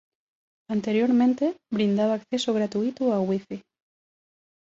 [0.75, 1.45] Anteriormente,
[1.75, 3.57] brindaba acceso gratuito a wifi.